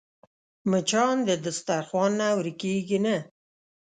مچان 0.69 1.15
د 1.27 1.29
دسترخوان 1.45 2.11
نه 2.19 2.27
ورکېږي 2.37 2.99
نه 3.05 3.17